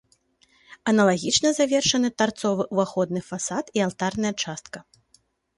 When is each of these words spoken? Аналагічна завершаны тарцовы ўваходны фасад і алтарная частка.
Аналагічна 0.91 1.51
завершаны 1.59 2.09
тарцовы 2.21 2.63
ўваходны 2.73 3.21
фасад 3.29 3.65
і 3.79 3.85
алтарная 3.89 4.33
частка. 4.47 4.77